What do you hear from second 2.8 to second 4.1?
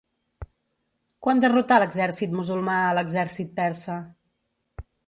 a l'exèrcit persa?